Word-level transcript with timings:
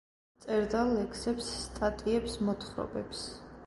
წერდა 0.45 0.81
ლექსებს, 0.93 1.53
სტატიებს, 1.67 2.43
მოთხრობებს. 2.51 3.29